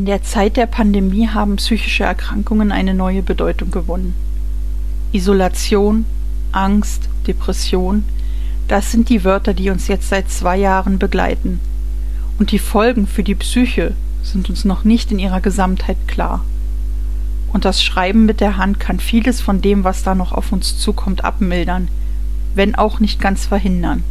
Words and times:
In 0.00 0.06
der 0.06 0.22
Zeit 0.22 0.56
der 0.56 0.64
Pandemie 0.64 1.28
haben 1.28 1.56
psychische 1.56 2.04
Erkrankungen 2.04 2.72
eine 2.72 2.94
neue 2.94 3.20
Bedeutung 3.22 3.70
gewonnen. 3.70 4.14
Isolation, 5.12 6.06
Angst, 6.52 7.10
Depression, 7.26 8.04
das 8.66 8.92
sind 8.92 9.10
die 9.10 9.24
Wörter, 9.24 9.52
die 9.52 9.68
uns 9.68 9.88
jetzt 9.88 10.08
seit 10.08 10.30
zwei 10.30 10.56
Jahren 10.56 10.98
begleiten. 10.98 11.60
Und 12.38 12.50
die 12.50 12.58
Folgen 12.58 13.06
für 13.06 13.22
die 13.22 13.34
Psyche 13.34 13.94
sind 14.22 14.48
uns 14.48 14.64
noch 14.64 14.84
nicht 14.84 15.12
in 15.12 15.18
ihrer 15.18 15.42
Gesamtheit 15.42 15.98
klar. 16.06 16.46
Und 17.52 17.66
das 17.66 17.84
Schreiben 17.84 18.24
mit 18.24 18.40
der 18.40 18.56
Hand 18.56 18.80
kann 18.80 19.00
vieles 19.00 19.42
von 19.42 19.60
dem, 19.60 19.84
was 19.84 20.02
da 20.02 20.14
noch 20.14 20.32
auf 20.32 20.50
uns 20.50 20.78
zukommt, 20.78 21.24
abmildern, 21.24 21.88
wenn 22.54 22.74
auch 22.74 23.00
nicht 23.00 23.20
ganz 23.20 23.44
verhindern. 23.44 24.02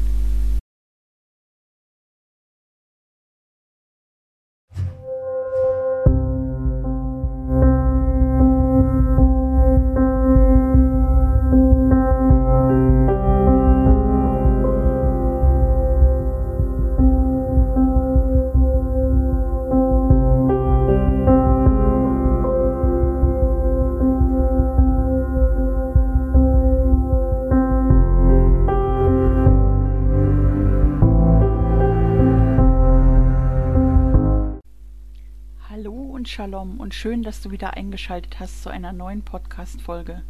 Shalom 36.27 36.79
und 36.79 36.93
schön, 36.93 37.23
dass 37.23 37.41
du 37.41 37.51
wieder 37.51 37.75
eingeschaltet 37.75 38.39
hast 38.39 38.63
zu 38.63 38.69
einer 38.69 38.91
neuen 38.91 39.23
Podcast-Folge. 39.23 40.23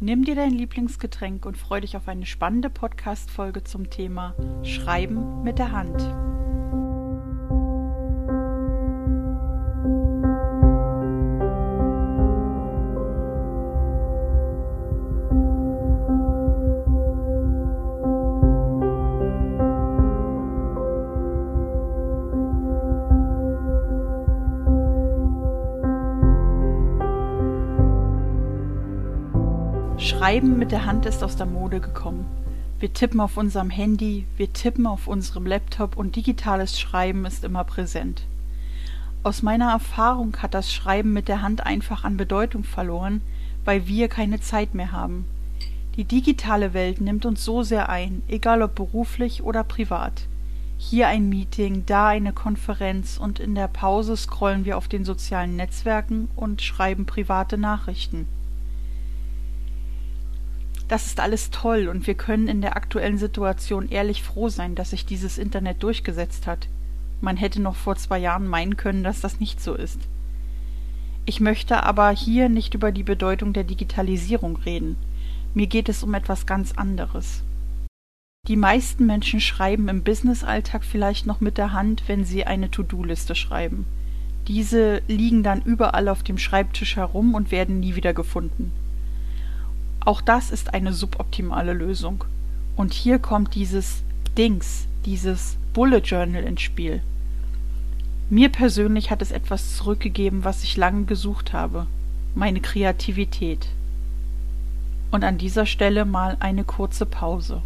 Nimm 0.00 0.24
dir 0.24 0.34
dein 0.34 0.52
Lieblingsgetränk 0.52 1.46
und 1.46 1.56
freu 1.56 1.80
dich 1.80 1.96
auf 1.96 2.08
eine 2.08 2.26
spannende 2.26 2.70
Podcast-Folge 2.70 3.64
zum 3.64 3.90
Thema 3.90 4.34
Schreiben 4.62 5.42
mit 5.42 5.58
der 5.58 5.72
Hand. 5.72 6.02
Schreiben 30.04 30.58
mit 30.58 30.70
der 30.70 30.84
Hand 30.84 31.06
ist 31.06 31.24
aus 31.24 31.34
der 31.36 31.46
Mode 31.46 31.80
gekommen. 31.80 32.26
Wir 32.78 32.92
tippen 32.92 33.20
auf 33.20 33.38
unserem 33.38 33.70
Handy, 33.70 34.26
wir 34.36 34.52
tippen 34.52 34.86
auf 34.86 35.06
unserem 35.06 35.46
Laptop 35.46 35.96
und 35.96 36.14
digitales 36.14 36.78
Schreiben 36.78 37.24
ist 37.24 37.42
immer 37.42 37.64
präsent. 37.64 38.26
Aus 39.22 39.40
meiner 39.40 39.70
Erfahrung 39.70 40.36
hat 40.42 40.52
das 40.52 40.70
Schreiben 40.70 41.14
mit 41.14 41.26
der 41.26 41.40
Hand 41.40 41.64
einfach 41.64 42.04
an 42.04 42.18
Bedeutung 42.18 42.64
verloren, 42.64 43.22
weil 43.64 43.86
wir 43.86 44.08
keine 44.08 44.40
Zeit 44.40 44.74
mehr 44.74 44.92
haben. 44.92 45.24
Die 45.96 46.04
digitale 46.04 46.74
Welt 46.74 47.00
nimmt 47.00 47.24
uns 47.24 47.42
so 47.42 47.62
sehr 47.62 47.88
ein, 47.88 48.20
egal 48.28 48.60
ob 48.60 48.74
beruflich 48.74 49.42
oder 49.42 49.64
privat. 49.64 50.26
Hier 50.76 51.08
ein 51.08 51.30
Meeting, 51.30 51.86
da 51.86 52.08
eine 52.08 52.34
Konferenz 52.34 53.16
und 53.16 53.40
in 53.40 53.54
der 53.54 53.68
Pause 53.68 54.18
scrollen 54.18 54.66
wir 54.66 54.76
auf 54.76 54.86
den 54.86 55.06
sozialen 55.06 55.56
Netzwerken 55.56 56.28
und 56.36 56.60
schreiben 56.60 57.06
private 57.06 57.56
Nachrichten. 57.56 58.26
Das 60.88 61.06
ist 61.06 61.20
alles 61.20 61.50
toll 61.50 61.88
und 61.88 62.06
wir 62.06 62.14
können 62.14 62.46
in 62.46 62.60
der 62.60 62.76
aktuellen 62.76 63.16
Situation 63.16 63.88
ehrlich 63.88 64.22
froh 64.22 64.48
sein, 64.48 64.74
dass 64.74 64.90
sich 64.90 65.06
dieses 65.06 65.38
Internet 65.38 65.82
durchgesetzt 65.82 66.46
hat. 66.46 66.68
Man 67.20 67.36
hätte 67.36 67.62
noch 67.62 67.76
vor 67.76 67.96
zwei 67.96 68.18
Jahren 68.18 68.46
meinen 68.46 68.76
können, 68.76 69.02
dass 69.02 69.20
das 69.20 69.40
nicht 69.40 69.62
so 69.62 69.74
ist. 69.74 70.00
Ich 71.24 71.40
möchte 71.40 71.82
aber 71.82 72.10
hier 72.10 72.50
nicht 72.50 72.74
über 72.74 72.92
die 72.92 73.02
Bedeutung 73.02 73.54
der 73.54 73.64
Digitalisierung 73.64 74.56
reden. 74.56 74.96
Mir 75.54 75.66
geht 75.66 75.88
es 75.88 76.02
um 76.02 76.12
etwas 76.12 76.44
ganz 76.44 76.72
anderes. 76.72 77.42
Die 78.46 78.56
meisten 78.56 79.06
Menschen 79.06 79.40
schreiben 79.40 79.88
im 79.88 80.02
Businessalltag 80.02 80.84
vielleicht 80.84 81.24
noch 81.24 81.40
mit 81.40 81.56
der 81.56 81.72
Hand, 81.72 82.02
wenn 82.08 82.26
sie 82.26 82.44
eine 82.44 82.70
To-Do-Liste 82.70 83.34
schreiben. 83.34 83.86
Diese 84.48 85.00
liegen 85.08 85.42
dann 85.42 85.62
überall 85.62 86.08
auf 86.08 86.22
dem 86.22 86.36
Schreibtisch 86.36 86.96
herum 86.96 87.34
und 87.34 87.50
werden 87.50 87.80
nie 87.80 87.94
wieder 87.94 88.12
gefunden. 88.12 88.70
Auch 90.04 90.20
das 90.20 90.50
ist 90.50 90.74
eine 90.74 90.92
suboptimale 90.92 91.72
Lösung. 91.72 92.24
Und 92.76 92.92
hier 92.92 93.18
kommt 93.18 93.54
dieses 93.54 94.02
Dings, 94.36 94.86
dieses 95.06 95.56
Bullet 95.72 95.98
Journal 95.98 96.44
ins 96.44 96.62
Spiel. 96.62 97.02
Mir 98.30 98.48
persönlich 98.48 99.10
hat 99.10 99.22
es 99.22 99.30
etwas 99.30 99.76
zurückgegeben, 99.76 100.44
was 100.44 100.64
ich 100.64 100.76
lange 100.76 101.04
gesucht 101.04 101.52
habe. 101.52 101.86
Meine 102.34 102.60
Kreativität. 102.60 103.68
Und 105.10 105.24
an 105.24 105.38
dieser 105.38 105.66
Stelle 105.66 106.04
mal 106.04 106.36
eine 106.40 106.64
kurze 106.64 107.06
Pause. 107.06 107.62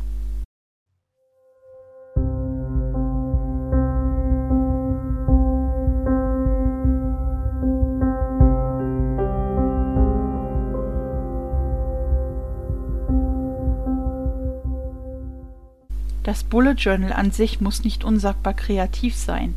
Das 16.28 16.44
Bullet 16.44 16.74
Journal 16.74 17.14
an 17.14 17.30
sich 17.30 17.62
muss 17.62 17.84
nicht 17.84 18.04
unsagbar 18.04 18.52
kreativ 18.52 19.16
sein. 19.16 19.54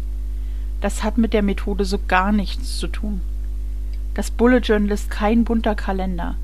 Das 0.80 1.04
hat 1.04 1.18
mit 1.18 1.34
der 1.34 1.42
Methode 1.42 1.84
so 1.84 2.00
gar 2.08 2.32
nichts 2.32 2.78
zu 2.78 2.88
tun. 2.88 3.20
Das 4.14 4.32
Bullet 4.32 4.60
Journal 4.60 4.92
ist 4.92 5.10
kein 5.10 5.44
bunter 5.44 5.76
Kalender. 5.76 6.36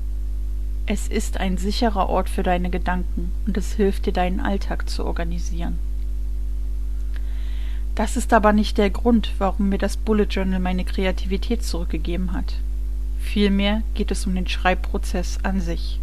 Es 0.84 1.08
ist 1.08 1.38
ein 1.38 1.56
sicherer 1.56 2.10
Ort 2.10 2.28
für 2.28 2.42
deine 2.42 2.68
Gedanken 2.68 3.32
und 3.46 3.56
es 3.56 3.72
hilft 3.72 4.04
dir, 4.04 4.12
deinen 4.12 4.40
Alltag 4.40 4.90
zu 4.90 5.06
organisieren. 5.06 5.78
Das 7.94 8.18
ist 8.18 8.34
aber 8.34 8.52
nicht 8.52 8.76
der 8.76 8.90
Grund, 8.90 9.32
warum 9.38 9.70
mir 9.70 9.78
das 9.78 9.96
Bullet 9.96 10.26
Journal 10.28 10.60
meine 10.60 10.84
Kreativität 10.84 11.64
zurückgegeben 11.64 12.34
hat. 12.34 12.56
Vielmehr 13.18 13.80
geht 13.94 14.10
es 14.10 14.26
um 14.26 14.34
den 14.34 14.46
Schreibprozess 14.46 15.38
an 15.42 15.62
sich. 15.62 15.98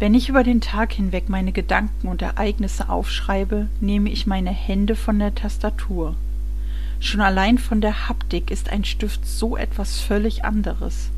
Wenn 0.00 0.14
ich 0.14 0.30
über 0.30 0.44
den 0.44 0.62
Tag 0.62 0.94
hinweg 0.94 1.28
meine 1.28 1.52
Gedanken 1.52 2.08
und 2.08 2.22
Ereignisse 2.22 2.88
aufschreibe, 2.88 3.68
nehme 3.82 4.08
ich 4.08 4.26
meine 4.26 4.48
Hände 4.48 4.96
von 4.96 5.18
der 5.18 5.34
Tastatur. 5.34 6.16
Schon 7.00 7.20
allein 7.20 7.58
von 7.58 7.82
der 7.82 8.08
Haptik 8.08 8.50
ist 8.50 8.70
ein 8.70 8.86
Stift 8.86 9.26
so 9.26 9.58
etwas 9.58 10.00
völlig 10.00 10.42
anderes. 10.42 11.10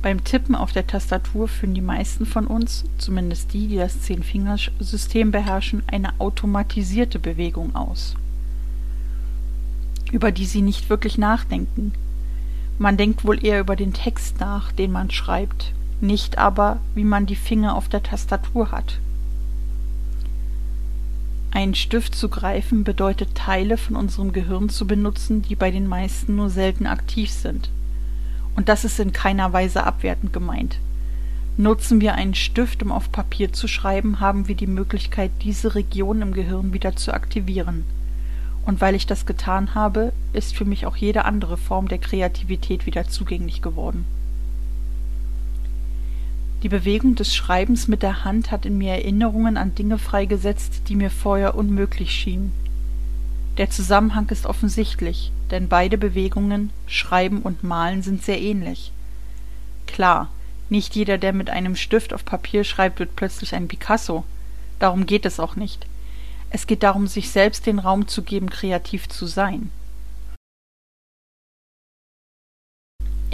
Beim 0.00 0.24
Tippen 0.24 0.54
auf 0.54 0.72
der 0.72 0.86
Tastatur 0.86 1.46
führen 1.46 1.74
die 1.74 1.82
meisten 1.82 2.24
von 2.24 2.46
uns, 2.46 2.86
zumindest 2.96 3.52
die, 3.52 3.68
die 3.68 3.76
das 3.76 4.00
Zehn-Fingersystem 4.00 5.30
beherrschen, 5.32 5.82
eine 5.88 6.18
automatisierte 6.20 7.18
Bewegung 7.18 7.74
aus, 7.74 8.14
über 10.10 10.32
die 10.32 10.46
sie 10.46 10.62
nicht 10.62 10.88
wirklich 10.88 11.18
nachdenken. 11.18 11.92
Man 12.78 12.96
denkt 12.96 13.26
wohl 13.26 13.44
eher 13.44 13.60
über 13.60 13.76
den 13.76 13.92
Text 13.92 14.40
nach, 14.40 14.72
den 14.72 14.90
man 14.90 15.10
schreibt, 15.10 15.74
nicht 16.02 16.38
aber, 16.38 16.78
wie 16.94 17.04
man 17.04 17.26
die 17.26 17.36
Finger 17.36 17.76
auf 17.76 17.88
der 17.88 18.02
Tastatur 18.02 18.70
hat. 18.70 18.98
Einen 21.52 21.74
Stift 21.74 22.14
zu 22.14 22.28
greifen 22.28 22.84
bedeutet 22.84 23.34
Teile 23.34 23.76
von 23.76 23.96
unserem 23.96 24.32
Gehirn 24.32 24.68
zu 24.68 24.86
benutzen, 24.86 25.42
die 25.42 25.56
bei 25.56 25.70
den 25.70 25.88
meisten 25.88 26.36
nur 26.36 26.48
selten 26.48 26.86
aktiv 26.86 27.30
sind. 27.30 27.70
Und 28.54 28.68
das 28.68 28.84
ist 28.84 29.00
in 29.00 29.12
keiner 29.12 29.52
Weise 29.52 29.84
abwertend 29.84 30.32
gemeint. 30.32 30.78
Nutzen 31.56 32.00
wir 32.00 32.14
einen 32.14 32.34
Stift, 32.34 32.82
um 32.82 32.92
auf 32.92 33.10
Papier 33.10 33.52
zu 33.52 33.66
schreiben, 33.66 34.20
haben 34.20 34.46
wir 34.48 34.54
die 34.54 34.68
Möglichkeit, 34.68 35.32
diese 35.42 35.74
Region 35.74 36.22
im 36.22 36.32
Gehirn 36.32 36.72
wieder 36.72 36.94
zu 36.94 37.12
aktivieren. 37.12 37.84
Und 38.64 38.80
weil 38.80 38.94
ich 38.94 39.06
das 39.06 39.26
getan 39.26 39.74
habe, 39.74 40.12
ist 40.32 40.56
für 40.56 40.64
mich 40.64 40.86
auch 40.86 40.96
jede 40.96 41.24
andere 41.24 41.56
Form 41.56 41.88
der 41.88 41.98
Kreativität 41.98 42.86
wieder 42.86 43.08
zugänglich 43.08 43.60
geworden. 43.60 44.04
Die 46.62 46.68
Bewegung 46.68 47.14
des 47.14 47.34
Schreibens 47.34 47.88
mit 47.88 48.02
der 48.02 48.24
Hand 48.24 48.50
hat 48.50 48.66
in 48.66 48.76
mir 48.76 48.92
Erinnerungen 48.92 49.56
an 49.56 49.74
Dinge 49.74 49.98
freigesetzt, 49.98 50.82
die 50.88 50.94
mir 50.94 51.10
vorher 51.10 51.54
unmöglich 51.54 52.10
schienen. 52.10 52.52
Der 53.56 53.70
Zusammenhang 53.70 54.28
ist 54.28 54.44
offensichtlich, 54.44 55.32
denn 55.50 55.68
beide 55.68 55.96
Bewegungen, 55.96 56.70
Schreiben 56.86 57.40
und 57.40 57.64
Malen, 57.64 58.02
sind 58.02 58.22
sehr 58.22 58.40
ähnlich. 58.40 58.92
Klar, 59.86 60.30
nicht 60.68 60.94
jeder, 60.94 61.18
der 61.18 61.32
mit 61.32 61.48
einem 61.50 61.76
Stift 61.76 62.12
auf 62.12 62.24
Papier 62.24 62.64
schreibt, 62.64 63.00
wird 63.00 63.16
plötzlich 63.16 63.54
ein 63.54 63.66
Picasso. 63.66 64.24
Darum 64.78 65.06
geht 65.06 65.24
es 65.24 65.40
auch 65.40 65.56
nicht. 65.56 65.86
Es 66.50 66.66
geht 66.66 66.82
darum, 66.82 67.06
sich 67.06 67.30
selbst 67.30 67.66
den 67.66 67.78
Raum 67.78 68.06
zu 68.06 68.22
geben, 68.22 68.50
kreativ 68.50 69.08
zu 69.08 69.26
sein. 69.26 69.70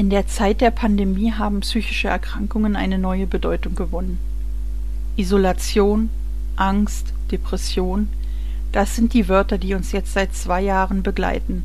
In 0.06 0.11
der 0.11 0.29
Zeit 0.29 0.61
der 0.61 0.70
Pandemie 0.70 1.32
haben 1.32 1.62
psychische 1.62 2.06
Erkrankungen 2.06 2.76
eine 2.76 2.97
neue 2.97 3.26
Bedeutung 3.26 3.75
gewonnen. 3.75 4.20
Isolation, 5.17 6.11
Angst, 6.55 7.12
Depression, 7.32 8.06
das 8.70 8.94
sind 8.94 9.14
die 9.14 9.29
Wörter, 9.29 9.58
die 9.58 9.75
uns 9.75 9.91
jetzt 9.91 10.12
seit 10.12 10.32
zwei 10.32 10.61
Jahren 10.61 11.03
begleiten. 11.03 11.64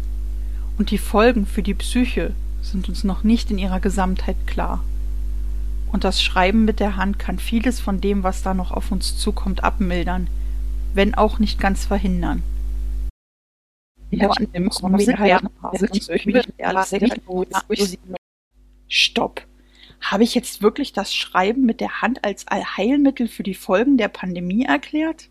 Und 0.80 0.90
die 0.90 0.98
Folgen 0.98 1.46
für 1.46 1.62
die 1.62 1.76
Psyche 1.76 2.34
sind 2.64 2.90
uns 2.90 3.04
noch 3.04 3.24
nicht 3.24 3.52
in 3.52 3.60
ihrer 3.60 3.80
Gesamtheit 3.80 4.38
klar. 4.48 4.84
Und 5.92 6.04
das 6.04 6.20
Schreiben 6.20 6.66
mit 6.66 6.80
der 6.80 6.96
Hand 6.98 7.20
kann 7.20 7.38
vieles 7.38 7.80
von 7.80 8.02
dem, 8.02 8.24
was 8.24 8.42
da 8.42 8.56
noch 8.56 8.72
auf 8.72 8.92
uns 8.92 9.20
zukommt, 9.20 9.64
abmildern, 9.64 10.26
wenn 10.96 11.14
auch 11.14 11.38
nicht 11.38 11.60
ganz 11.60 11.86
verhindern. 11.86 12.42
Stopp. 18.94 19.48
Habe 20.02 20.26
ich 20.26 20.36
jetzt 20.36 20.62
wirklich 20.62 20.92
das 20.92 21.14
Schreiben 21.14 21.66
mit 21.66 21.80
der 21.80 22.02
Hand 22.02 22.26
als 22.26 22.46
Allheilmittel 22.50 23.30
für 23.30 23.42
die 23.42 23.54
Folgen 23.54 23.96
der 23.96 24.10
Pandemie 24.10 24.66
erklärt? 24.66 25.30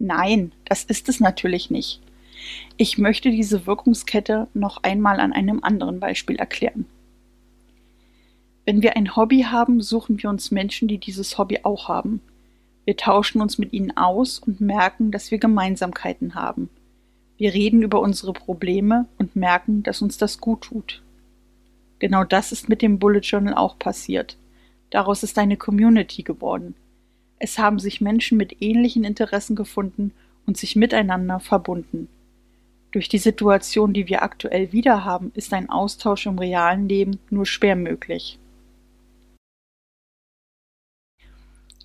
Nein, 0.00 0.50
das 0.64 0.82
ist 0.82 1.08
es 1.08 1.20
natürlich 1.20 1.70
nicht. 1.70 2.00
Ich 2.76 2.98
möchte 2.98 3.30
diese 3.30 3.64
Wirkungskette 3.64 4.48
noch 4.54 4.82
einmal 4.82 5.20
an 5.20 5.32
einem 5.32 5.62
anderen 5.62 6.00
Beispiel 6.00 6.34
erklären. 6.34 6.86
Wenn 8.64 8.82
wir 8.82 8.96
ein 8.96 9.14
Hobby 9.14 9.42
haben, 9.42 9.80
suchen 9.82 10.20
wir 10.20 10.28
uns 10.28 10.50
Menschen, 10.50 10.88
die 10.88 10.98
dieses 10.98 11.38
Hobby 11.38 11.60
auch 11.62 11.88
haben. 11.88 12.20
Wir 12.86 12.96
tauschen 12.96 13.40
uns 13.40 13.56
mit 13.56 13.72
ihnen 13.72 13.96
aus 13.96 14.40
und 14.40 14.60
merken, 14.60 15.12
dass 15.12 15.30
wir 15.30 15.38
Gemeinsamkeiten 15.38 16.34
haben. 16.34 16.68
Wir 17.36 17.54
reden 17.54 17.82
über 17.82 18.00
unsere 18.00 18.32
Probleme 18.32 19.06
und 19.16 19.36
merken, 19.36 19.84
dass 19.84 20.02
uns 20.02 20.18
das 20.18 20.40
gut 20.40 20.62
tut. 20.62 21.02
Genau 22.00 22.24
das 22.24 22.50
ist 22.50 22.68
mit 22.68 22.82
dem 22.82 22.98
Bullet 22.98 23.20
Journal 23.20 23.54
auch 23.54 23.78
passiert. 23.78 24.36
Daraus 24.90 25.22
ist 25.22 25.38
eine 25.38 25.56
Community 25.56 26.22
geworden. 26.22 26.74
Es 27.38 27.58
haben 27.58 27.78
sich 27.78 28.00
Menschen 28.00 28.36
mit 28.36 28.60
ähnlichen 28.60 29.04
Interessen 29.04 29.54
gefunden 29.54 30.12
und 30.46 30.56
sich 30.56 30.74
miteinander 30.76 31.38
verbunden. 31.38 32.08
Durch 32.90 33.08
die 33.08 33.18
Situation, 33.18 33.92
die 33.92 34.08
wir 34.08 34.22
aktuell 34.22 34.72
wieder 34.72 35.04
haben, 35.04 35.30
ist 35.34 35.52
ein 35.52 35.70
Austausch 35.70 36.26
im 36.26 36.38
realen 36.38 36.88
Leben 36.88 37.20
nur 37.30 37.46
schwer 37.46 37.76
möglich. 37.76 38.38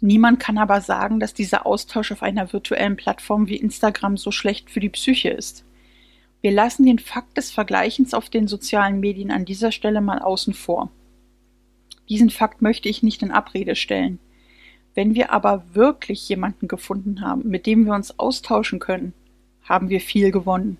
Niemand 0.01 0.39
kann 0.39 0.57
aber 0.57 0.81
sagen, 0.81 1.19
dass 1.19 1.33
dieser 1.33 1.65
Austausch 1.65 2.11
auf 2.11 2.23
einer 2.23 2.51
virtuellen 2.51 2.95
Plattform 2.95 3.47
wie 3.47 3.55
Instagram 3.55 4.17
so 4.17 4.31
schlecht 4.31 4.69
für 4.69 4.79
die 4.79 4.89
Psyche 4.89 5.29
ist. 5.29 5.63
Wir 6.45 6.51
lassen 6.51 6.85
den 6.85 6.99
Fakt 6.99 7.37
des 7.37 7.49
Vergleichens 7.49 8.13
auf 8.13 8.29
den 8.29 8.47
sozialen 8.47 8.99
Medien 8.99 9.31
an 9.31 9.45
dieser 9.45 9.71
Stelle 9.71 9.99
mal 9.99 10.19
außen 10.19 10.53
vor. 10.53 10.91
Diesen 12.07 12.29
Fakt 12.29 12.61
möchte 12.61 12.87
ich 12.87 13.01
nicht 13.01 13.23
in 13.23 13.31
Abrede 13.31 13.75
stellen. 13.75 14.19
Wenn 14.93 15.15
wir 15.15 15.31
aber 15.31 15.63
wirklich 15.73 16.29
jemanden 16.29 16.67
gefunden 16.67 17.21
haben, 17.21 17.49
mit 17.49 17.65
dem 17.65 17.87
wir 17.87 17.95
uns 17.95 18.19
austauschen 18.19 18.77
können, 18.77 19.15
haben 19.63 19.89
wir 19.89 19.99
viel 19.99 20.29
gewonnen. 20.29 20.77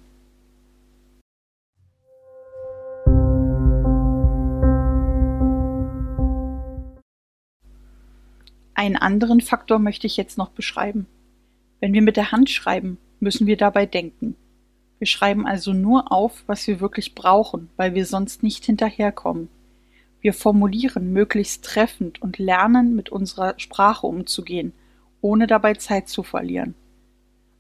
Einen 8.75 8.97
anderen 8.97 9.41
Faktor 9.41 9.79
möchte 9.79 10.05
ich 10.05 10.15
jetzt 10.15 10.37
noch 10.37 10.49
beschreiben. 10.49 11.07
Wenn 11.79 11.93
wir 11.93 12.03
mit 12.03 12.17
der 12.17 12.31
Hand 12.31 12.51
schreiben, 12.51 12.99
müssen 13.19 13.47
wir 13.47 13.57
dabei 13.57 13.87
denken. 13.87 14.35
Wir 14.99 15.07
schreiben 15.07 15.45
also 15.45 15.73
nur 15.73 16.11
auf, 16.11 16.43
was 16.47 16.65
wir 16.67 16.79
wirklich 16.79 17.15
brauchen, 17.15 17.69
weil 17.75 17.93
wir 17.93 18.05
sonst 18.05 18.43
nicht 18.43 18.65
hinterherkommen. 18.65 19.49
Wir 20.21 20.33
formulieren 20.33 21.13
möglichst 21.13 21.65
treffend 21.65 22.21
und 22.21 22.39
lernen, 22.39 22.95
mit 22.95 23.09
unserer 23.09 23.53
Sprache 23.57 24.07
umzugehen, 24.07 24.73
ohne 25.21 25.47
dabei 25.47 25.73
Zeit 25.73 26.07
zu 26.07 26.23
verlieren. 26.23 26.75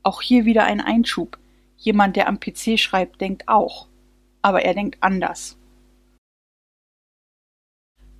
Auch 0.01 0.21
hier 0.21 0.45
wieder 0.45 0.63
ein 0.63 0.81
Einschub. 0.81 1.37
Jemand, 1.77 2.15
der 2.15 2.27
am 2.27 2.39
PC 2.39 2.79
schreibt, 2.79 3.21
denkt 3.21 3.47
auch. 3.47 3.87
Aber 4.41 4.63
er 4.63 4.73
denkt 4.73 4.97
anders. 5.01 5.57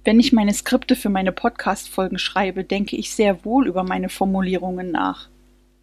Wenn 0.03 0.19
ich 0.19 0.33
meine 0.33 0.53
Skripte 0.53 0.95
für 0.95 1.09
meine 1.09 1.31
Podcast-Folgen 1.31 2.19
schreibe, 2.19 2.63
denke 2.63 2.95
ich 2.95 3.11
sehr 3.11 3.43
wohl 3.45 3.67
über 3.67 3.83
meine 3.83 4.09
Formulierungen 4.09 4.91
nach. 4.91 5.29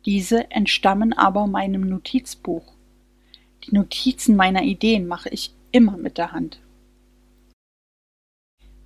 Diese 0.04 0.50
entstammen 0.52 1.12
aber 1.12 1.48
meinem 1.48 1.88
Notizbuch. 1.88 2.72
Die 3.64 3.74
Notizen 3.74 4.36
meiner 4.36 4.62
Ideen 4.62 5.06
mache 5.06 5.28
ich 5.28 5.52
immer 5.70 5.96
mit 5.96 6.18
der 6.18 6.32
Hand. 6.32 6.60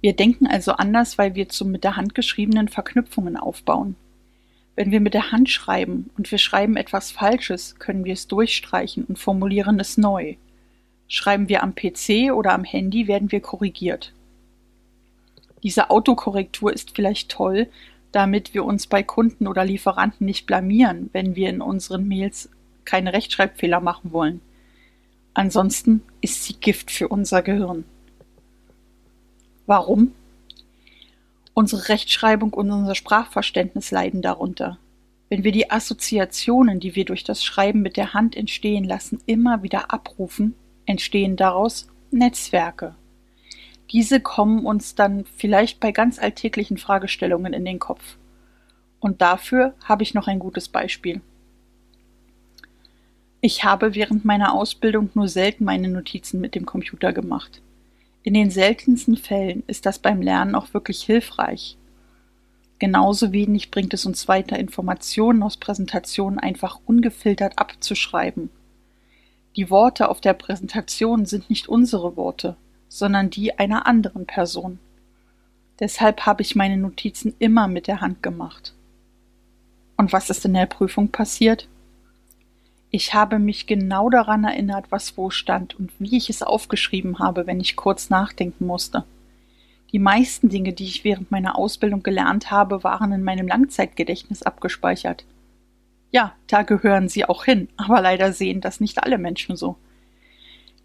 Wir 0.00 0.14
denken 0.14 0.46
also 0.46 0.73
anders, 0.73 1.19
weil 1.19 1.34
wir 1.34 1.49
zu 1.49 1.64
mit 1.64 1.82
der 1.82 1.96
Hand 1.96 2.14
geschriebenen 2.14 2.69
Verknüpfungen 2.69 3.37
aufbauen. 3.37 3.96
Wenn 4.76 4.90
wir 4.90 5.00
mit 5.00 5.14
der 5.14 5.32
Hand 5.32 5.49
schreiben 5.49 6.11
und 6.19 6.31
wir 6.31 6.38
schreiben 6.38 6.76
etwas 6.76 7.11
Falsches, 7.11 7.76
können 7.78 8.05
wir 8.05 8.12
es 8.12 8.28
durchstreichen 8.28 9.05
und 9.05 9.19
formulieren 9.19 9.81
es 9.81 9.96
neu. 9.96 10.37
Schreiben 11.08 11.49
wir 11.49 11.62
am 11.62 11.75
PC 11.75 12.32
oder 12.32 12.52
am 12.52 12.64
Handy, 12.64 13.08
werden 13.08 13.32
wir 13.32 13.40
korrigiert. 13.40 14.12
Diese 15.62 15.90
Autokorrektur 15.90 16.72
ist 16.72 16.94
vielleicht 16.94 17.31
toll, 17.31 17.69
damit 18.12 18.55
wir 18.55 18.64
uns 18.64 18.87
bei 18.87 19.02
Kunden 19.02 19.46
oder 19.46 19.64
Lieferanten 19.64 20.26
nicht 20.26 20.46
blamieren, 20.46 21.11
wenn 21.12 21.37
wir 21.37 21.49
in 21.49 21.62
unseren 21.62 22.06
Mails 22.06 22.50
keine 22.84 23.12
Rechtschreibfehler 23.12 23.81
machen 23.81 24.12
wollen. 24.12 24.40
Ansonsten 25.37 26.00
ist 26.23 26.44
sie 26.44 26.55
Gift 26.55 26.91
für 26.91 27.09
unser 27.09 27.43
Gehirn. 27.43 27.85
Warum? 29.67 30.12
Unsere 31.53 31.91
Rechtschreibung 31.91 32.55
und 32.55 32.71
unser 32.71 32.94
Sprachverständnis 32.94 33.91
leiden 33.91 34.23
darunter. 34.23 34.79
Wenn 35.29 35.44
wir 35.44 35.53
die 35.53 35.71
Assoziationen, 35.71 36.81
die 36.81 36.94
wir 36.97 37.05
durch 37.05 37.23
das 37.23 37.44
Schreiben 37.44 37.83
mit 37.83 37.99
der 37.99 38.15
Hand 38.15 38.35
entstehen 38.35 38.85
lassen, 38.85 39.19
immer 39.27 39.62
wieder 39.62 39.93
abrufen, 39.93 40.55
entstehen 40.87 41.37
daraus 41.37 41.87
Netzwerke. 42.11 42.94
Diese 43.93 44.21
kommen 44.21 44.65
uns 44.65 44.94
dann 44.94 45.27
vielleicht 45.37 45.81
bei 45.81 45.93
ganz 45.93 46.19
alltäglichen 46.19 46.79
Fragestellungen 46.79 47.53
in 47.53 47.67
den 47.67 47.79
Kopf. 47.79 48.17
Und 49.00 49.21
dafür 49.21 49.75
habe 49.85 50.03
ich 50.03 50.15
noch 50.15 50.29
ein 50.29 50.39
gutes 50.39 50.71
Beispiel. 50.71 51.21
Ich 53.46 53.62
habe 53.62 53.94
während 53.94 54.25
meiner 54.25 54.52
Ausbildung 54.54 55.10
nur 55.14 55.28
selten 55.28 55.62
meine 55.62 55.87
Notizen 55.87 56.40
mit 56.40 56.56
dem 56.56 56.67
Computer 56.67 57.12
gemacht. 57.12 57.62
In 58.24 58.34
den 58.34 58.50
seltensten 58.50 59.17
Fällen 59.17 59.62
ist 59.69 59.86
das 59.86 60.00
beim 60.00 60.20
Lernen 60.20 60.56
auch 60.56 60.74
wirklich 60.74 61.05
hilfreich. 61.05 61.76
Genauso 62.81 63.31
wenig 63.31 63.70
bringt 63.70 63.94
es 63.94 64.05
uns 64.05 64.26
weiter, 64.26 64.58
Informationen 64.58 65.44
aus 65.44 65.58
Präsentationen 65.58 66.41
einfach 66.41 66.81
ungefiltert 66.86 67.56
abzuschreiben. 67.56 68.50
Die 69.55 69.70
Worte 69.70 70.08
auf 70.08 70.20
der 70.20 70.34
Präsentation 70.34 71.24
sind 71.24 71.48
nicht 71.48 71.69
unsere 71.69 72.17
Worte, 72.17 72.56
sondern 72.88 73.31
die 73.31 73.56
einer 73.60 73.86
anderen 73.86 74.26
Person. 74.26 74.81
Deshalb 75.79 76.26
habe 76.26 76.43
ich 76.43 76.56
meine 76.56 76.79
Notizen 76.79 77.32
immer 77.38 77.69
mit 77.69 77.86
der 77.86 78.00
Hand 78.00 78.24
gemacht. 78.24 78.74
Und 79.96 80.12
was 80.12 80.31
ist 80.31 80.44
in 80.44 80.55
der 80.55 80.67
Prüfung 80.67 81.10
passiert? 81.12 81.69
Ich 82.90 83.14
habe 83.14 83.38
mich 83.38 83.66
genau 83.66 84.08
daran 84.10 84.44
erinnert, 84.44 84.86
was 84.90 85.16
wo 85.16 85.31
stand 85.31 85.78
und 85.78 85.90
wie 85.98 86.16
ich 86.16 86.31
es 86.31 86.43
aufgeschrieben 86.43 87.19
habe, 87.19 87.46
wenn 87.46 87.60
ich 87.60 87.76
kurz 87.76 88.10
nachdenken 88.10 88.66
musste. 88.66 89.05
Die 89.93 89.98
meisten 89.98 90.48
Dinge, 90.48 90.72
die 90.72 90.84
ich 90.84 91.05
während 91.05 91.31
meiner 91.31 91.56
Ausbildung 91.56 92.02
gelernt 92.02 92.50
habe, 92.50 92.84
waren 92.84 93.12
in 93.12 93.24
meinem 93.24 93.48
Langzeitgedächtnis 93.48 94.43
abgespeichert. 94.43 95.24
Ja, 96.10 96.34
da 96.46 96.62
gehören 96.62 97.08
sie 97.08 97.24
auch 97.24 97.44
hin, 97.44 97.69
aber 97.76 98.00
leider 98.00 98.32
sehen 98.32 98.60
das 98.60 98.81
nicht 98.81 99.02
alle 99.02 99.19
Menschen 99.19 99.56
so. 99.56 99.76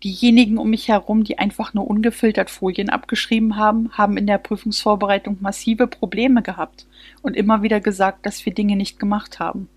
Diejenigen 0.04 0.58
um 0.58 0.72
mich 0.72 0.88
herum, 0.88 1.24
die 1.24 1.38
einfach 1.38 1.76
nur 1.76 1.88
ungefiltert 1.88 2.50
Folien 2.50 2.90
abgeschrieben 2.90 3.56
haben, 3.56 3.92
haben 3.96 4.18
in 4.18 4.26
der 4.26 4.40
Prüfungsvorbereitung 4.40 5.38
massive 5.42 5.86
Probleme 5.86 6.42
gehabt 6.42 6.88
und 7.22 7.36
immer 7.36 7.62
wieder 7.62 7.80
gesagt, 7.80 8.26
dass 8.26 8.44
wir 8.46 8.54
Dinge 8.54 8.76
nicht 8.76 9.00
gemacht 9.00 9.40
haben. 9.40 9.70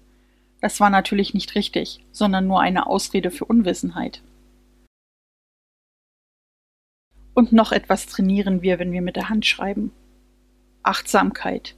Das 0.64 0.80
war 0.80 0.88
natürlich 0.88 1.34
nicht 1.34 1.56
richtig, 1.56 1.98
sondern 2.10 2.46
nur 2.46 2.58
eine 2.58 2.86
Ausrede 2.86 3.30
für 3.30 3.44
Unwissenheit. 3.44 4.22
Und 7.34 7.52
noch 7.52 7.70
etwas 7.70 8.06
trainieren 8.06 8.62
wir, 8.62 8.78
wenn 8.78 8.90
wir 8.90 9.02
mit 9.02 9.16
der 9.16 9.28
Hand 9.28 9.44
schreiben. 9.44 9.92
Achtsamkeit. 10.82 11.74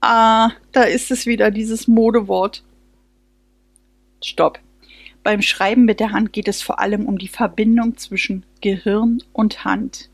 Ah, 0.00 0.50
da 0.72 0.82
ist 0.82 1.12
es 1.12 1.26
wieder, 1.26 1.52
dieses 1.52 1.86
Modewort. 1.86 2.64
Stopp. 4.20 4.58
Beim 5.22 5.40
Schreiben 5.40 5.84
mit 5.84 6.00
der 6.00 6.10
Hand 6.10 6.32
geht 6.32 6.48
es 6.48 6.62
vor 6.62 6.80
allem 6.80 7.06
um 7.06 7.18
die 7.18 7.28
Verbindung 7.28 7.96
zwischen 7.96 8.44
Gehirn 8.60 9.22
und 9.32 9.64
Hand. 9.64 10.10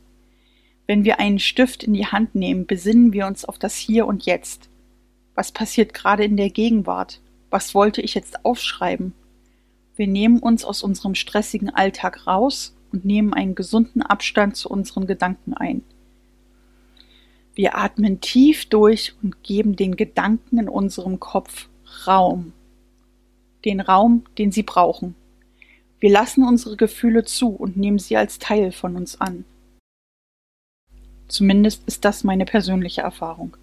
Wenn 0.87 1.07
wir 1.07 1.19
einen 1.19 1.39
Stift 1.39 1.83
in 1.83 1.95
die 1.95 2.09
Hand 2.09 2.35
nehmen, 2.35 2.67
besinnen 2.67 3.15
wir 3.15 3.27
uns 3.27 3.47
auf 3.47 3.59
das 3.59 3.75
Hier 3.75 4.07
und 4.07 4.27
Jetzt. 4.27 4.69
Was 5.35 5.51
passiert 5.51 5.95
gerade 5.95 6.25
in 6.25 6.37
der 6.37 6.51
Gegenwart? 6.51 7.22
Was 7.53 7.75
wollte 7.75 8.01
ich 8.01 8.15
jetzt 8.15 8.47
aufschreiben? 8.47 9.13
Wir 9.95 10.07
nehmen 10.07 10.39
uns 10.39 10.65
aus 10.65 10.83
unserem 10.83 11.15
stressigen 11.15 11.69
Alltag 11.69 12.27
raus 12.27 12.75
und 12.93 13.05
nehmen 13.05 13.35
einen 13.35 13.55
gesunden 13.55 14.01
Abstand 14.01 14.57
zu 14.57 14.71
unseren 14.71 15.07
Gedanken 15.07 15.53
ein. 15.53 15.83
Wir 17.55 17.77
atmen 17.77 18.23
tief 18.23 18.65
durch 18.71 19.13
und 19.23 19.43
geben 19.43 19.77
den 19.77 19.97
Gedanken 19.97 20.57
in 20.57 20.69
unserem 20.71 21.21
Kopf 21.21 21.69
Raum. 22.07 22.55
Den 23.67 23.81
Raum, 23.81 24.25
den 24.39 24.51
sie 24.51 24.63
brauchen. 24.63 25.15
Wir 26.01 26.11
lassen 26.11 26.45
unsere 26.45 26.79
Gefühle 26.79 27.25
zu 27.25 27.51
und 27.51 27.77
nehmen 27.77 27.99
sie 27.99 28.17
als 28.17 28.39
Teil 28.39 28.73
von 28.73 28.97
uns 28.97 29.21
an. 29.21 29.45
Zumindest 31.29 31.83
ist 31.87 32.07
das 32.07 32.25
meine 32.25 32.47
persönliche 32.47 33.03
Erfahrung. 33.03 33.59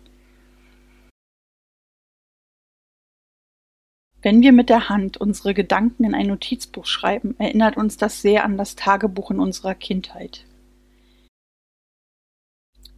Wenn 4.21 4.41
wir 4.41 4.51
mit 4.51 4.69
der 4.69 4.89
Hand 4.89 5.15
unsere 5.17 5.53
Gedanken 5.53 6.03
in 6.03 6.13
ein 6.13 6.27
Notizbuch 6.27 6.85
schreiben, 6.85 7.35
erinnert 7.39 7.77
uns 7.77 7.95
das 7.95 8.21
sehr 8.21 8.43
an 8.43 8.57
das 8.57 8.75
Tagebuch 8.75 9.31
in 9.31 9.39
unserer 9.39 9.75
Kindheit. 9.75 10.45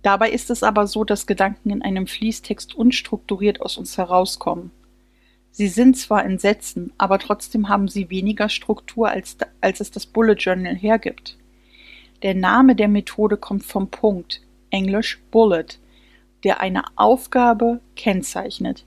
Dabei 0.02 0.32
ist 0.32 0.50
es 0.50 0.64
aber 0.64 0.88
so, 0.88 1.04
dass 1.04 1.28
Gedanken 1.28 1.70
in 1.70 1.84
einem 1.84 2.08
Fließtext 2.08 2.74
unstrukturiert 2.74 3.62
aus 3.62 3.78
uns 3.78 4.00
herauskommen. 4.00 4.72
Sie 5.52 5.68
sind 5.68 5.96
zwar 5.96 6.26
in 6.26 6.40
Sätzen, 6.40 6.92
aber 6.98 7.20
trotzdem 7.20 7.70
haben 7.70 7.88
sie 7.88 8.10
weniger 8.10 8.50
Struktur, 8.50 9.10
als, 9.10 9.38
als 9.60 9.80
es 9.80 9.92
das 9.92 10.08
Bullet 10.08 10.36
Journal 10.36 10.76
hergibt. 10.76 11.38
Der 12.24 12.34
Name 12.34 12.76
der 12.76 12.88
Methode 12.88 13.38
kommt 13.38 13.64
vom 13.64 13.90
Punkt, 13.90 14.42
englisch 14.72 15.22
Bullet, 15.30 15.66
der 16.44 16.62
eine 16.62 16.84
Aufgabe 16.96 17.80
kennzeichnet. 17.96 18.86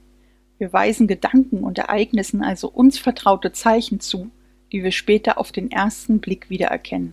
Wir 0.65 0.73
weisen 0.73 1.07
Gedanken 1.07 1.63
und 1.63 1.77
Ereignissen 1.77 2.43
also 2.43 2.71
uns 2.71 2.99
vertraute 2.99 3.53
Zeichen 3.53 4.01
zu, 4.01 4.31
die 4.73 4.83
wir 4.83 4.93
später 4.93 5.37
auf 5.37 5.53
den 5.53 5.71
ersten 5.71 6.21
Blick 6.21 6.49
wiedererkennen. 6.49 7.13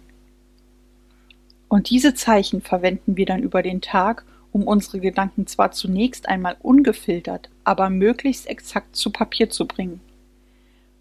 Und 1.67 1.89
diese 1.89 2.13
Zeichen 2.13 2.61
verwenden 2.61 3.17
wir 3.17 3.25
dann 3.25 3.43
über 3.43 3.61
den 3.61 3.81
Tag, 3.81 4.23
um 4.53 4.63
unsere 4.63 5.01
Gedanken 5.01 5.47
zwar 5.47 5.73
zunächst 5.73 6.29
einmal 6.29 6.55
ungefiltert, 6.61 7.49
aber 7.65 7.89
möglichst 7.89 8.47
exakt 8.47 8.95
zu 8.95 9.09
Papier 9.09 9.49
zu 9.49 9.67
bringen. 9.67 9.99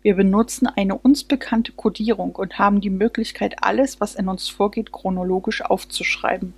Wir 0.02 0.16
benutzen 0.16 0.66
eine 0.66 0.98
uns 0.98 1.22
bekannte 1.22 1.70
Kodierung 1.70 2.34
und 2.34 2.58
haben 2.58 2.80
die 2.80 2.90
Möglichkeit, 2.90 3.62
alles, 3.62 4.00
was 4.00 4.16
in 4.16 4.26
uns 4.26 4.48
vorgeht, 4.48 4.90
chronologisch 4.90 5.62
aufzuschreiben. 5.62 6.52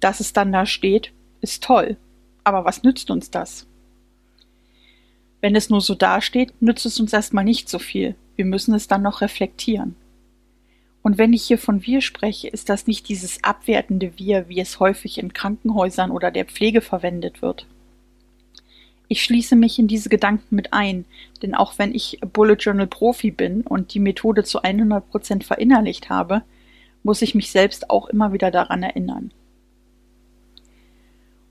Dass 0.00 0.20
es 0.20 0.32
dann 0.32 0.52
da 0.52 0.66
steht, 0.66 1.12
ist 1.40 1.62
toll. 1.62 1.96
Aber 2.44 2.64
was 2.64 2.82
nützt 2.82 3.10
uns 3.10 3.30
das? 3.30 3.66
Wenn 5.40 5.54
es 5.54 5.70
nur 5.70 5.80
so 5.80 5.94
dasteht, 5.94 6.52
nützt 6.60 6.86
es 6.86 6.98
uns 6.98 7.12
erstmal 7.12 7.44
nicht 7.44 7.68
so 7.68 7.78
viel. 7.78 8.16
Wir 8.36 8.44
müssen 8.44 8.74
es 8.74 8.88
dann 8.88 9.02
noch 9.02 9.20
reflektieren. 9.20 9.96
Und 11.02 11.16
wenn 11.16 11.32
ich 11.32 11.44
hier 11.44 11.58
von 11.58 11.86
wir 11.86 12.00
spreche, 12.00 12.48
ist 12.48 12.68
das 12.68 12.86
nicht 12.86 13.08
dieses 13.08 13.42
abwertende 13.44 14.12
Wir, 14.16 14.48
wie 14.48 14.60
es 14.60 14.80
häufig 14.80 15.18
in 15.18 15.32
Krankenhäusern 15.32 16.10
oder 16.10 16.30
der 16.30 16.44
Pflege 16.44 16.80
verwendet 16.80 17.40
wird. 17.40 17.66
Ich 19.06 19.22
schließe 19.22 19.56
mich 19.56 19.78
in 19.78 19.88
diese 19.88 20.10
Gedanken 20.10 20.54
mit 20.54 20.74
ein, 20.74 21.06
denn 21.42 21.54
auch 21.54 21.78
wenn 21.78 21.94
ich 21.94 22.18
Bullet 22.32 22.56
Journal 22.58 22.86
Profi 22.86 23.30
bin 23.30 23.62
und 23.62 23.94
die 23.94 24.00
Methode 24.00 24.44
zu 24.44 24.60
100 24.60 25.08
Prozent 25.08 25.44
verinnerlicht 25.44 26.10
habe, 26.10 26.42
muss 27.02 27.22
ich 27.22 27.34
mich 27.34 27.50
selbst 27.50 27.88
auch 27.88 28.08
immer 28.08 28.34
wieder 28.34 28.50
daran 28.50 28.82
erinnern. 28.82 29.30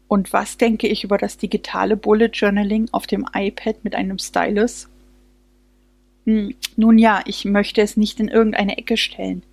Und 0.08 0.32
was 0.32 0.58
denke 0.58 0.88
ich 0.88 1.04
über 1.04 1.18
das 1.18 1.38
digitale 1.38 1.98
Bullet 1.98 2.30
Journaling 2.32 2.88
auf 2.92 3.08
dem 3.08 3.26
iPad 3.34 3.84
mit 3.84 3.96
einem 3.96 4.20
Stylus? 4.20 4.88
Hm, 6.26 6.56
nun 6.76 6.98
ja, 6.98 7.22
ich 7.26 7.46
möchte 7.46 7.82
es 7.82 7.98
nicht 7.98 8.20
in 8.20 8.28
irgendeine 8.28 8.78
Ecke 8.78 8.98
stellen. 8.98 9.44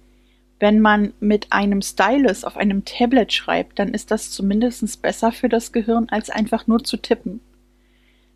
Wenn 0.61 0.81
man 0.81 1.13
mit 1.21 1.53
einem 1.53 1.83
Stylus 1.83 2.45
auf 2.45 2.57
einem 2.57 2.85
Tablet 2.85 3.33
schreibt, 3.33 3.79
dann 3.79 3.93
ist 3.93 4.11
das 4.11 4.31
zumindest 4.31 5.03
besser 5.03 5.33
für 5.33 5.49
das 5.49 5.73
Gehirn, 5.73 6.09
als 6.11 6.31
einfach 6.31 6.67
nur 6.67 6.85
zu 6.85 6.97
tippen. 6.97 7.41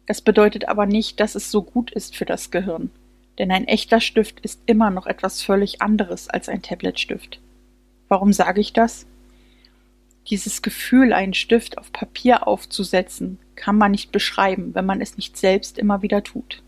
Das 0.07 0.21
bedeutet 0.21 0.69
aber 0.69 0.87
nicht, 0.87 1.21
dass 1.21 1.35
es 1.35 1.51
so 1.51 1.63
gut 1.63 1.93
ist 1.93 2.17
für 2.17 2.25
das 2.25 2.51
Gehirn, 2.51 2.91
denn 3.39 3.53
ein 3.53 3.69
echter 3.69 4.01
Stift 4.01 4.41
ist 4.41 4.61
immer 4.67 4.91
noch 4.91 5.07
etwas 5.07 5.43
völlig 5.43 5.83
anderes 5.83 6.29
als 6.29 6.49
ein 6.49 6.63
Tabletstift. 6.63 7.41
Warum 8.09 8.33
sage 8.33 8.61
ich 8.61 8.73
das? 8.73 9.07
Dieses 10.31 10.63
Gefühl, 10.63 11.13
einen 11.13 11.35
Stift 11.35 11.79
auf 11.79 11.93
Papier 11.93 12.47
aufzusetzen, 12.47 13.39
kann 13.57 13.77
man 13.77 13.93
nicht 13.93 14.13
beschreiben, 14.13 14.75
wenn 14.75 14.85
man 14.87 15.01
es 15.01 15.17
nicht 15.17 15.37
selbst 15.37 15.79
immer 15.79 16.03
wieder 16.03 16.23
tut. 16.23 16.63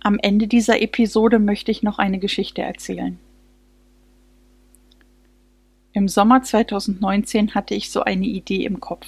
Am 0.00 0.18
Ende 0.18 0.46
dieser 0.46 0.82
Episode 0.82 1.38
möchte 1.38 1.70
ich 1.70 1.82
noch 1.82 1.98
eine 1.98 2.18
Geschichte 2.18 2.60
erzählen. 2.60 3.18
Im 5.94 6.08
Sommer 6.08 6.42
2019 6.42 7.54
hatte 7.54 7.74
ich 7.74 7.90
so 7.90 8.02
eine 8.02 8.26
Idee 8.26 8.64
im 8.66 8.80
Kopf. 8.80 9.06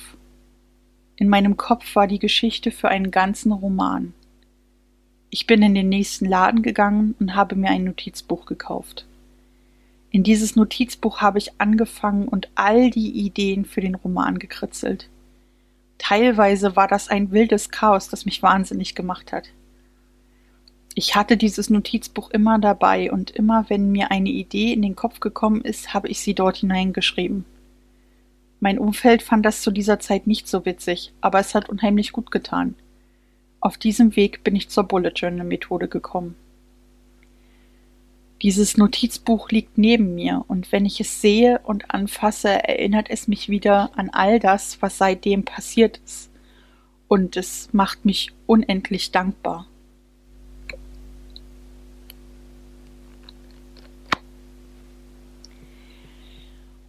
In 1.17 1.29
meinem 1.29 1.57
Kopf 1.57 1.97
war 1.97 2.07
die 2.07 2.19
Geschichte 2.19 2.71
für 2.71 2.89
einen 2.89 3.11
ganzen 3.11 3.53
Roman. 3.53 4.15
Ich 5.29 5.47
bin 5.47 5.63
in 5.63 5.75
den 5.75 5.89
nächsten 5.89 6.25
Laden 6.27 6.63
gegangen 6.63 7.15
und 7.19 7.35
habe 7.35 7.57
mir 7.57 7.69
ein 7.69 7.85
Notizbuch 7.85 8.47
gekauft. 8.47 9.05
In 10.11 10.23
dieses 10.23 10.57
Notizbuch 10.57 11.21
habe 11.21 11.39
ich 11.39 11.61
angefangen 11.61 12.29
und 12.29 12.49
all 12.55 12.91
die 12.91 13.11
Ideen 13.11 13.65
für 13.65 13.81
den 13.81 13.95
Roman 13.95 14.39
gekritzelt. 14.39 15.09
Teilweise 15.99 16.77
war 16.77 16.89
das 16.89 17.09
ein 17.09 17.33
wildes 17.33 17.71
Chaos, 17.71 18.09
das 18.09 18.25
mich 18.25 18.43
wahnsinnig 18.43 18.95
gemacht 18.95 19.33
hat. 19.33 19.49
Ich 20.95 21.15
hatte 21.15 21.37
dieses 21.37 21.69
Notizbuch 21.69 22.31
immer 22.31 22.59
dabei 22.59 23.13
und 23.13 23.31
immer 23.31 23.67
wenn 23.69 23.93
mir 23.93 24.11
eine 24.11 24.31
Idee 24.31 24.73
in 24.73 24.81
den 24.81 24.97
Kopf 24.97 25.21
gekommen 25.21 25.61
ist, 25.61 25.93
habe 25.93 26.09
ich 26.09 26.21
sie 26.21 26.35
dort 26.35 26.57
hineingeschrieben. 26.59 27.45
Mein 28.61 28.79
Umfeld 28.79 29.23
fand 29.23 29.45
das 29.45 29.61
zu 29.61 29.71
dieser 29.71 30.01
Zeit 30.01 30.27
nicht 30.27 30.49
so 30.49 30.65
witzig, 30.65 31.13
aber 31.21 31.39
es 31.39 31.55
hat 31.55 31.69
unheimlich 31.69 32.13
gut 32.13 32.31
getan. 32.31 32.75
Auf 33.61 33.77
diesem 33.77 34.17
Weg 34.17 34.43
bin 34.45 34.57
ich 34.57 34.71
zur 34.71 34.85
Bullet 34.85 35.13
Journal 35.15 35.47
Methode 35.47 35.89
gekommen. 35.89 36.35
Dieses 38.43 38.77
Notizbuch 38.77 39.51
liegt 39.51 39.79
neben 39.79 40.15
mir, 40.15 40.45
und 40.47 40.71
wenn 40.71 40.85
ich 40.85 41.01
es 41.01 41.23
sehe 41.23 41.61
und 41.65 41.91
anfasse, 41.91 42.51
erinnert 42.51 43.09
es 43.09 43.29
mich 43.29 43.49
wieder 43.49 43.97
an 43.97 44.11
all 44.11 44.39
das, 44.39 44.81
was 44.83 44.99
seitdem 44.99 45.45
passiert 45.45 46.01
ist, 46.05 46.31
und 47.09 47.37
es 47.37 47.73
macht 47.73 48.05
mich 48.05 48.33
unendlich 48.47 49.11
dankbar. 49.11 49.67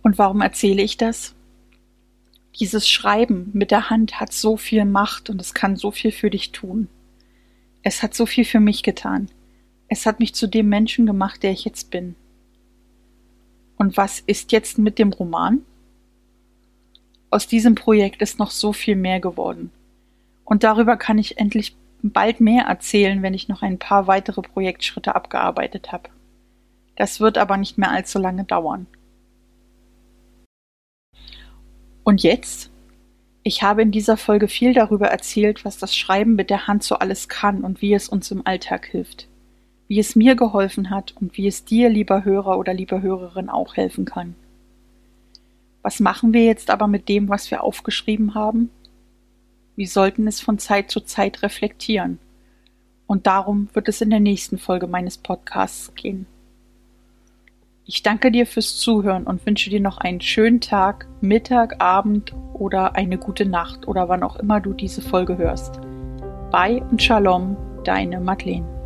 Und 0.04 0.18
warum 0.18 0.42
erzähle 0.42 0.82
ich 0.82 0.98
das? 0.98 1.34
Dieses 2.60 2.90
Schreiben 2.90 3.52
mit 3.54 3.72
der 3.72 3.90
Hand 3.90 4.20
hat 4.20 4.34
so 4.34 4.58
viel 4.58 4.84
Macht 4.84 5.30
und 5.30 5.40
es 5.40 5.54
kann 5.54 5.76
so 5.76 5.92
viel 5.92 6.12
für 6.12 6.30
dich 6.30 6.52
tun. 6.52 6.90
Es 7.84 8.04
hat 8.04 8.16
so 8.16 8.26
viel 8.26 8.46
für 8.46 8.60
mich 8.60 8.84
getan. 8.84 9.30
Es 9.90 10.06
hat 10.06 10.20
mich 10.20 10.36
zu 10.36 10.48
dem 10.48 10.68
Menschen 10.70 11.06
gemacht, 11.06 11.44
der 11.44 11.52
ich 11.52 11.64
jetzt 11.66 11.92
bin. 11.92 12.16
Und 13.78 13.96
was 13.96 14.20
ist 14.20 14.52
jetzt 14.52 14.78
mit 14.78 15.00
dem 15.00 15.14
Roman? 15.14 15.62
Aus 17.30 17.48
diesem 17.48 17.76
Projekt 17.76 18.22
ist 18.22 18.40
noch 18.40 18.52
so 18.52 18.74
viel 18.74 18.96
mehr 18.96 19.20
geworden. 19.20 19.72
Und 20.44 20.64
darüber 20.64 20.98
kann 20.98 21.18
ich 21.18 21.38
endlich 21.38 21.76
bald 22.02 22.42
mehr 22.42 22.66
erzählen, 22.66 23.22
wenn 23.22 23.34
ich 23.34 23.48
noch 23.48 23.62
ein 23.62 23.80
paar 23.80 24.08
weitere 24.08 24.42
Projektschritte 24.42 25.16
abgearbeitet 25.16 25.92
habe. 25.92 26.10
Das 26.96 27.20
wird 27.20 27.38
aber 27.38 27.58
nicht 27.58 27.78
mehr 27.78 27.92
allzu 27.92 28.20
lange 28.20 28.44
dauern. 28.44 28.88
Und 32.04 32.24
jetzt? 32.24 32.72
Ich 33.44 33.64
habe 33.64 33.82
in 33.82 33.92
dieser 33.92 34.18
Folge 34.18 34.48
viel 34.48 34.74
darüber 34.74 35.08
erzählt, 35.08 35.64
was 35.64 35.78
das 35.78 35.96
Schreiben 35.96 36.36
mit 36.36 36.50
der 36.50 36.68
Hand 36.68 36.84
so 36.84 36.96
alles 36.96 37.30
kann 37.30 37.64
und 37.64 37.82
wie 37.82 37.94
es 37.94 38.10
uns 38.10 38.32
im 38.32 38.46
Alltag 38.46 38.88
hilft 38.88 39.27
wie 39.88 40.00
es 40.00 40.16
mir 40.16 40.36
geholfen 40.36 40.90
hat 40.90 41.14
und 41.20 41.38
wie 41.38 41.48
es 41.48 41.66
dir, 41.66 41.90
lieber 41.90 42.26
Hörer 42.26 42.58
oder 42.58 42.74
lieber 42.74 43.02
Hörerin, 43.02 43.50
auch 43.50 43.76
helfen 43.76 44.06
kann. 44.06 44.36
Was 45.82 46.00
machen 46.00 46.34
wir 46.34 46.44
jetzt 46.44 46.70
aber 46.70 46.88
mit 46.88 47.08
dem, 47.08 47.30
was 47.30 47.50
wir 47.50 47.64
aufgeschrieben 47.64 48.36
haben? 48.36 48.70
Wir 49.76 49.88
sollten 49.88 50.28
es 50.28 50.42
von 50.42 50.60
Zeit 50.60 50.92
zu 50.92 51.00
Zeit 51.02 51.44
reflektieren. 51.44 52.20
Und 53.06 53.26
darum 53.26 53.70
wird 53.74 53.88
es 53.88 54.02
in 54.02 54.10
der 54.10 54.20
nächsten 54.20 54.58
Folge 54.58 54.88
meines 54.88 55.18
Podcasts 55.18 55.96
gehen. 55.96 56.26
Ich 57.86 58.04
danke 58.04 58.32
dir 58.32 58.46
fürs 58.46 58.78
Zuhören 58.80 59.24
und 59.24 59.46
wünsche 59.46 59.70
dir 59.70 59.80
noch 59.80 59.98
einen 59.98 60.20
schönen 60.20 60.60
Tag, 60.60 61.08
Mittag, 61.22 61.82
Abend 61.82 62.34
oder 62.54 62.98
eine 62.98 63.18
gute 63.18 63.46
Nacht 63.46 63.88
oder 63.88 64.10
wann 64.10 64.24
auch 64.24 64.36
immer 64.36 64.60
du 64.60 64.74
diese 64.74 65.02
Folge 65.02 65.38
hörst. 65.38 65.80
Bye 66.52 66.84
und 66.92 67.02
Shalom, 67.02 67.56
deine 67.86 68.20
Madeleine. 68.20 68.77